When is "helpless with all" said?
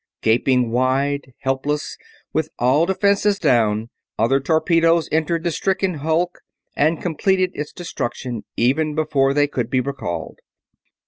1.41-2.87